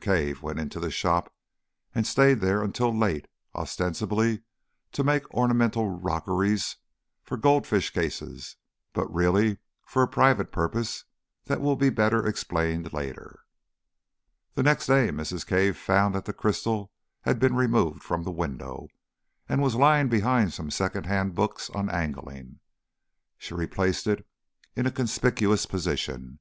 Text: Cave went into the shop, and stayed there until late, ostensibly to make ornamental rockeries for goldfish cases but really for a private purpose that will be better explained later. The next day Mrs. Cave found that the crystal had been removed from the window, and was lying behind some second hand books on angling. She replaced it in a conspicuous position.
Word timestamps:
Cave 0.00 0.42
went 0.42 0.58
into 0.58 0.80
the 0.80 0.90
shop, 0.90 1.32
and 1.94 2.04
stayed 2.04 2.40
there 2.40 2.64
until 2.64 2.92
late, 2.92 3.28
ostensibly 3.54 4.42
to 4.90 5.04
make 5.04 5.32
ornamental 5.32 5.88
rockeries 5.88 6.78
for 7.22 7.36
goldfish 7.36 7.90
cases 7.90 8.56
but 8.92 9.06
really 9.14 9.58
for 9.86 10.02
a 10.02 10.08
private 10.08 10.50
purpose 10.50 11.04
that 11.44 11.60
will 11.60 11.76
be 11.76 11.90
better 11.90 12.26
explained 12.26 12.92
later. 12.92 13.44
The 14.56 14.64
next 14.64 14.88
day 14.88 15.10
Mrs. 15.12 15.46
Cave 15.46 15.76
found 15.76 16.12
that 16.12 16.24
the 16.24 16.32
crystal 16.32 16.90
had 17.20 17.38
been 17.38 17.54
removed 17.54 18.02
from 18.02 18.24
the 18.24 18.32
window, 18.32 18.88
and 19.48 19.62
was 19.62 19.76
lying 19.76 20.08
behind 20.08 20.52
some 20.52 20.72
second 20.72 21.06
hand 21.06 21.36
books 21.36 21.70
on 21.70 21.88
angling. 21.88 22.58
She 23.38 23.54
replaced 23.54 24.08
it 24.08 24.26
in 24.74 24.86
a 24.86 24.90
conspicuous 24.90 25.66
position. 25.66 26.40